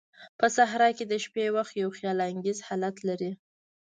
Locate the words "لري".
3.07-3.31